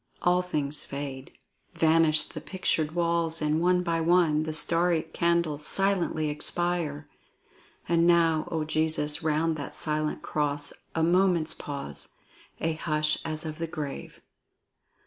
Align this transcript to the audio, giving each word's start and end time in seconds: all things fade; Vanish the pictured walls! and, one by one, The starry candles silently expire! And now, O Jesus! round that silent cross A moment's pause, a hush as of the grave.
all 0.23 0.41
things 0.41 0.83
fade; 0.83 1.31
Vanish 1.75 2.23
the 2.23 2.41
pictured 2.41 2.93
walls! 2.93 3.39
and, 3.39 3.61
one 3.61 3.83
by 3.83 4.01
one, 4.01 4.41
The 4.41 4.51
starry 4.51 5.03
candles 5.03 5.63
silently 5.63 6.27
expire! 6.31 7.05
And 7.87 8.07
now, 8.07 8.47
O 8.49 8.63
Jesus! 8.63 9.21
round 9.21 9.57
that 9.57 9.75
silent 9.75 10.23
cross 10.23 10.73
A 10.95 11.03
moment's 11.03 11.53
pause, 11.53 12.15
a 12.59 12.73
hush 12.73 13.19
as 13.23 13.45
of 13.45 13.59
the 13.59 13.67
grave. 13.67 14.23